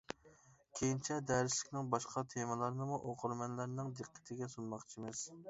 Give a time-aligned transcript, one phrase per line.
[0.77, 5.25] كېيىنچە دەرسلىكنىڭ باشقا تېمىلارنىمۇ ئوقۇرمەنلەرنىڭ دىققىتىگە سۇنماقچىمىز.